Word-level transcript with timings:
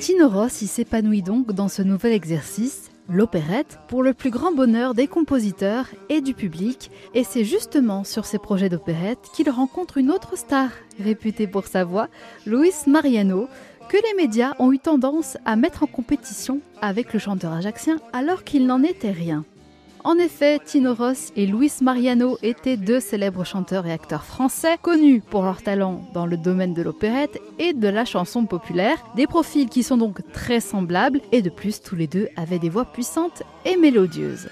Tino 0.00 0.28
Rossi 0.28 0.66
s'épanouit 0.66 1.22
donc 1.22 1.52
dans 1.52 1.68
ce 1.68 1.82
nouvel 1.82 2.12
exercice, 2.12 2.90
l'opérette, 3.08 3.78
pour 3.88 4.02
le 4.02 4.14
plus 4.14 4.30
grand 4.30 4.52
bonheur 4.52 4.94
des 4.94 5.06
compositeurs 5.06 5.86
et 6.08 6.20
du 6.20 6.34
public. 6.34 6.90
Et 7.14 7.22
c'est 7.24 7.44
justement 7.44 8.04
sur 8.04 8.24
ces 8.24 8.38
projets 8.38 8.68
d'opérette 8.68 9.18
qu'il 9.34 9.50
rencontre 9.50 9.98
une 9.98 10.10
autre 10.10 10.36
star, 10.36 10.70
réputée 10.98 11.46
pour 11.46 11.66
sa 11.66 11.84
voix, 11.84 12.08
Luis 12.46 12.72
Mariano, 12.86 13.48
que 13.88 13.96
les 13.96 14.22
médias 14.22 14.54
ont 14.58 14.72
eu 14.72 14.78
tendance 14.78 15.36
à 15.44 15.56
mettre 15.56 15.82
en 15.82 15.86
compétition 15.86 16.60
avec 16.80 17.12
le 17.12 17.18
chanteur 17.18 17.52
ajaxien 17.52 17.98
alors 18.12 18.44
qu'il 18.44 18.66
n'en 18.66 18.82
était 18.82 19.10
rien. 19.10 19.44
En 20.02 20.16
effet, 20.16 20.58
Tino 20.64 20.94
Ross 20.94 21.30
et 21.36 21.46
Luis 21.46 21.72
Mariano 21.82 22.38
étaient 22.42 22.78
deux 22.78 23.00
célèbres 23.00 23.44
chanteurs 23.44 23.86
et 23.86 23.92
acteurs 23.92 24.24
français 24.24 24.78
connus 24.80 25.20
pour 25.20 25.42
leur 25.42 25.62
talent 25.62 26.02
dans 26.14 26.24
le 26.24 26.38
domaine 26.38 26.72
de 26.72 26.82
l'opérette 26.82 27.38
et 27.58 27.74
de 27.74 27.88
la 27.88 28.06
chanson 28.06 28.46
populaire, 28.46 28.96
des 29.14 29.26
profils 29.26 29.68
qui 29.68 29.82
sont 29.82 29.98
donc 29.98 30.20
très 30.32 30.60
semblables 30.60 31.20
et 31.32 31.42
de 31.42 31.50
plus 31.50 31.82
tous 31.82 31.96
les 31.96 32.06
deux 32.06 32.28
avaient 32.36 32.58
des 32.58 32.70
voix 32.70 32.86
puissantes 32.86 33.42
et 33.66 33.76
mélodieuses. 33.76 34.48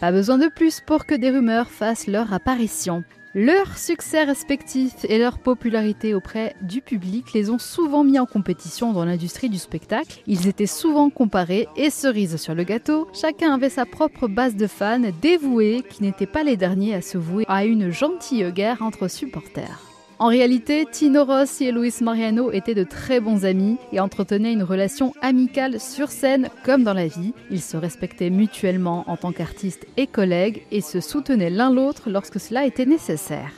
Pas 0.00 0.12
besoin 0.12 0.36
de 0.36 0.48
plus 0.48 0.80
pour 0.80 1.06
que 1.06 1.14
des 1.14 1.30
rumeurs 1.30 1.70
fassent 1.70 2.06
leur 2.06 2.32
apparition. 2.34 3.02
Leur 3.34 3.78
succès 3.78 4.24
respectif 4.24 4.92
et 5.04 5.16
leur 5.16 5.38
popularité 5.38 6.14
auprès 6.14 6.56
du 6.62 6.80
public 6.80 7.32
les 7.32 7.48
ont 7.48 7.60
souvent 7.60 8.02
mis 8.02 8.18
en 8.18 8.26
compétition 8.26 8.92
dans 8.92 9.04
l'industrie 9.04 9.48
du 9.48 9.58
spectacle. 9.58 10.20
Ils 10.26 10.48
étaient 10.48 10.66
souvent 10.66 11.10
comparés 11.10 11.68
et 11.76 11.90
cerise 11.90 12.38
sur 12.38 12.56
le 12.56 12.64
gâteau, 12.64 13.06
chacun 13.12 13.54
avait 13.54 13.70
sa 13.70 13.86
propre 13.86 14.26
base 14.26 14.56
de 14.56 14.66
fans 14.66 15.12
dévoués 15.22 15.84
qui 15.88 16.02
n'étaient 16.02 16.26
pas 16.26 16.42
les 16.42 16.56
derniers 16.56 16.94
à 16.94 17.02
se 17.02 17.18
vouer 17.18 17.44
à 17.46 17.64
une 17.64 17.90
gentille 17.90 18.50
guerre 18.50 18.82
entre 18.82 19.06
supporters. 19.06 19.89
En 20.20 20.26
réalité, 20.26 20.84
Tino 20.84 21.24
Rossi 21.24 21.64
et 21.64 21.72
Luis 21.72 21.94
Mariano 22.02 22.52
étaient 22.52 22.74
de 22.74 22.84
très 22.84 23.20
bons 23.20 23.46
amis 23.46 23.78
et 23.90 24.00
entretenaient 24.00 24.52
une 24.52 24.62
relation 24.62 25.14
amicale 25.22 25.80
sur 25.80 26.10
scène 26.10 26.50
comme 26.62 26.84
dans 26.84 26.92
la 26.92 27.06
vie. 27.06 27.32
Ils 27.50 27.62
se 27.62 27.78
respectaient 27.78 28.28
mutuellement 28.28 29.04
en 29.06 29.16
tant 29.16 29.32
qu'artistes 29.32 29.86
et 29.96 30.06
collègues 30.06 30.66
et 30.72 30.82
se 30.82 31.00
soutenaient 31.00 31.48
l'un 31.48 31.72
l'autre 31.72 32.10
lorsque 32.10 32.38
cela 32.38 32.66
était 32.66 32.84
nécessaire. 32.84 33.50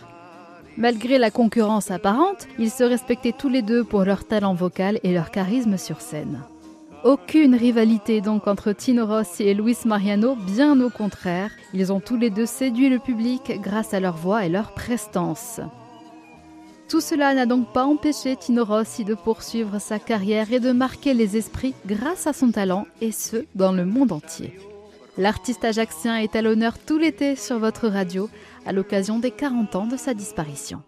Malgré 0.76 1.18
la 1.18 1.32
concurrence 1.32 1.90
apparente, 1.90 2.46
ils 2.60 2.70
se 2.70 2.84
respectaient 2.84 3.34
tous 3.36 3.48
les 3.48 3.62
deux 3.62 3.82
pour 3.82 4.04
leur 4.04 4.24
talent 4.24 4.54
vocal 4.54 5.00
et 5.02 5.12
leur 5.12 5.32
charisme 5.32 5.76
sur 5.76 6.00
scène. 6.00 6.42
Aucune 7.02 7.56
rivalité 7.56 8.20
donc 8.20 8.46
entre 8.46 8.70
Tino 8.70 9.04
Rossi 9.04 9.42
et 9.42 9.54
Luis 9.54 9.78
Mariano, 9.84 10.36
bien 10.36 10.80
au 10.80 10.90
contraire. 10.90 11.50
Ils 11.74 11.92
ont 11.92 11.98
tous 11.98 12.16
les 12.16 12.30
deux 12.30 12.46
séduit 12.46 12.88
le 12.88 13.00
public 13.00 13.60
grâce 13.60 13.94
à 13.94 13.98
leur 13.98 14.16
voix 14.16 14.46
et 14.46 14.48
leur 14.48 14.74
prestance. 14.74 15.60
Tout 16.92 17.00
cela 17.00 17.32
n'a 17.32 17.46
donc 17.46 17.72
pas 17.72 17.86
empêché 17.86 18.36
Tino 18.36 18.66
Rossi 18.66 19.06
de 19.06 19.14
poursuivre 19.14 19.80
sa 19.80 19.98
carrière 19.98 20.52
et 20.52 20.60
de 20.60 20.72
marquer 20.72 21.14
les 21.14 21.38
esprits 21.38 21.72
grâce 21.86 22.26
à 22.26 22.34
son 22.34 22.50
talent, 22.50 22.86
et 23.00 23.12
ce, 23.12 23.46
dans 23.54 23.72
le 23.72 23.86
monde 23.86 24.12
entier. 24.12 24.58
L'artiste 25.16 25.64
ajaxien 25.64 26.18
est 26.18 26.36
à 26.36 26.42
l'honneur 26.42 26.78
tout 26.78 26.98
l'été 26.98 27.34
sur 27.34 27.58
votre 27.58 27.88
radio 27.88 28.28
à 28.66 28.74
l'occasion 28.74 29.18
des 29.18 29.30
40 29.30 29.74
ans 29.74 29.86
de 29.86 29.96
sa 29.96 30.12
disparition. 30.12 30.82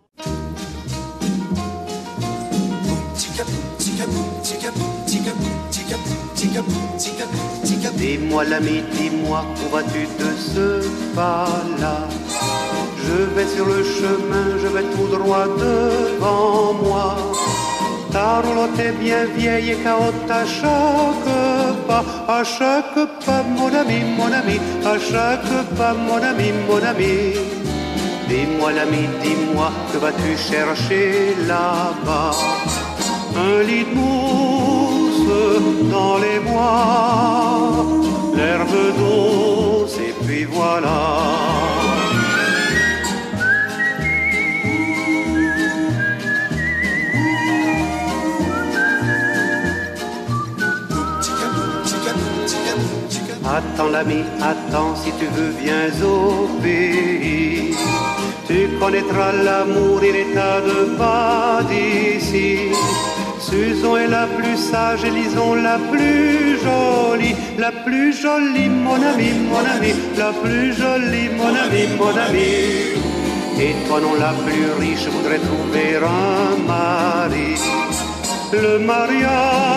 Dis-moi 7.97 8.45
l'ami, 8.45 8.83
dis-moi, 8.93 9.43
où 9.65 9.73
vas-tu 9.73 10.03
de 10.03 10.37
ce 10.37 11.15
pas-là? 11.15 12.07
Je 13.07 13.23
vais 13.35 13.47
sur 13.47 13.67
le 13.67 13.83
chemin, 13.83 14.54
vais 14.75 14.91
tout 14.95 15.09
droit 15.17 15.47
devant 15.57 16.75
moi. 16.83 17.17
Ta 18.11 18.41
roulotte 18.45 18.79
est 18.79 18.97
bien 19.05 19.25
vieille 19.37 19.71
et 19.73 19.77
caotte 19.77 20.31
à 20.31 20.45
chaque 20.59 21.33
pas, 21.89 22.05
à 22.39 22.43
chaque 22.45 23.01
pas, 23.25 23.43
mon 23.57 23.73
ami, 23.83 23.99
mon 24.19 24.33
ami, 24.41 24.57
à 24.93 24.97
chaque 25.11 25.55
pas, 25.77 25.95
mon 26.09 26.21
ami, 26.31 26.49
mon 26.69 26.83
ami. 26.93 27.15
Dis-moi 28.29 28.73
l'ami, 28.73 29.05
dis-moi, 29.23 29.71
que 29.93 29.99
vas-tu 29.99 30.31
chercher 30.37 31.37
là-bas? 31.47 32.33
Un 33.47 33.63
lit 33.69 33.87
de 33.91 33.95
mousse 33.97 35.29
dans 35.95 36.17
les 36.25 36.39
bois, 36.49 37.85
l'herbe 38.37 38.79
douce, 38.99 39.99
et 40.09 40.15
puis 40.25 40.45
voilà. 40.45 41.74
Attends 53.57 53.91
l'ami, 53.91 54.25
attends 54.43 54.97
si 54.97 55.13
tu 55.13 55.27
veux, 55.27 55.53
viens 55.63 55.89
au 56.03 56.49
pays. 56.61 57.73
Tu 58.49 58.69
connaîtras 58.81 59.31
l'amour 59.31 60.03
et 60.03 60.11
l'état 60.11 60.61
de 60.61 60.97
pas 60.99 61.61
d'ici. 61.71 62.73
Susan 63.39 63.97
est 63.97 64.09
la 64.09 64.27
plus 64.27 64.57
sage 64.57 65.05
et 65.05 65.11
Lison 65.11 65.55
la 65.55 65.79
plus 65.79 66.59
jolie. 66.67 67.37
La 67.57 67.71
plus 67.71 68.13
jolie, 68.13 68.69
mon 68.69 69.01
ami, 69.13 69.31
mon 69.51 69.65
ami. 69.75 69.93
La 70.19 70.33
plus 70.43 70.73
jolie, 70.73 71.29
mon 71.39 71.55
ami, 71.65 71.83
mon 71.97 72.15
ami. 72.27 72.55
Et 73.61 73.75
toi 73.87 74.01
non 74.01 74.15
la 74.19 74.33
plus 74.45 74.67
riche 74.81 75.07
voudrais 75.07 75.39
trouver 75.39 75.97
un 76.03 76.57
mari. 76.67 77.55
Le 78.53 78.79
mariage, 78.81 79.74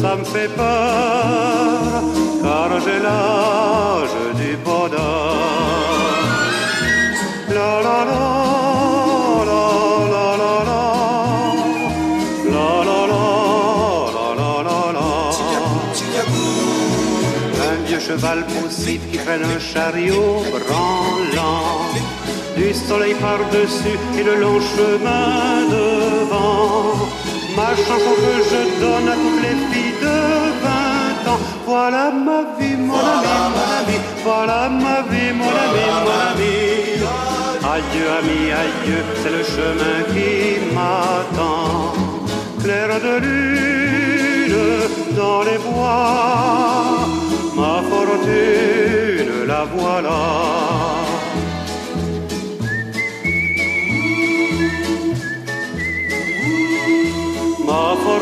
ça 0.00 0.16
me 0.16 0.24
fait 0.24 0.48
peur 0.48 2.02
car 2.42 2.70
j'ai 2.84 3.00
l'âge 3.06 4.18
du 4.40 4.56
bonheur. 4.64 5.36
La 7.48 7.82
la 7.86 8.04
la. 8.04 8.30
Cheval 18.10 18.44
poussif 18.46 19.00
qui 19.12 19.18
traîne 19.18 19.44
un 19.44 19.58
chariot 19.60 20.42
branlant 20.50 21.92
Du 22.56 22.72
soleil 22.74 23.14
par-dessus 23.14 23.98
et 24.18 24.24
le 24.24 24.34
long 24.36 24.58
chemin 24.58 25.68
devant 25.70 27.09
Ma 27.60 27.76
chanson 27.76 28.14
que 28.24 28.34
je 28.50 28.60
donne 28.82 29.08
à 29.14 29.16
toutes 29.22 29.42
les 29.46 29.56
filles 29.70 29.98
de 30.02 30.20
voilà 31.70 32.10
ma 32.10 32.40
vie, 32.58 32.76
mon 32.76 32.94
ami, 32.94 33.34
mon 33.54 33.68
ami. 33.78 33.96
Voilà 34.24 34.68
ma 34.68 34.96
vie, 35.10 35.32
mon 35.40 35.52
ami, 35.64 35.84
mon 36.04 36.18
ami. 36.30 36.56
Adieu, 37.74 38.06
ami, 38.18 38.40
adieu, 38.62 39.00
c'est 39.20 39.32
le 39.38 39.44
chemin 39.52 39.98
qui 40.12 40.30
m'attend. 40.74 41.92
Clair 42.62 42.88
de 43.06 43.14
lune 43.24 44.56
dans 45.16 45.42
les 45.48 45.58
bois, 45.58 47.06
ma 47.54 47.76
fortune, 47.90 49.46
la 49.46 49.62
voilà. 49.76 50.39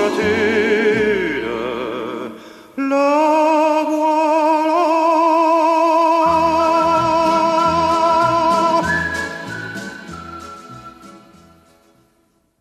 Ma 0.08 0.14
fortune 0.14 0.87